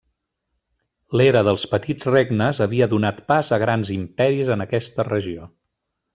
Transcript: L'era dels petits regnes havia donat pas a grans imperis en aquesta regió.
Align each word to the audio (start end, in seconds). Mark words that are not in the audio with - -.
L'era 1.19 1.43
dels 1.47 1.65
petits 1.73 2.07
regnes 2.11 2.61
havia 2.67 2.87
donat 2.95 3.21
pas 3.33 3.53
a 3.59 3.61
grans 3.65 3.93
imperis 3.99 4.51
en 4.57 4.67
aquesta 4.67 5.07
regió. 5.13 5.47